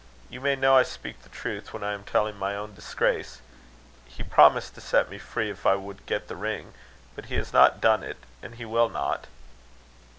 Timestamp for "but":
7.15-7.25